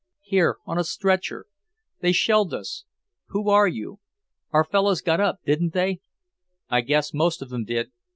[0.23, 1.45] "Here, on a stretcher.
[1.99, 2.85] They shelled us.
[3.27, 3.99] Who are you?
[4.51, 5.99] Our fellows got up, didn't they?"
[6.71, 7.91] "I guess most of them did.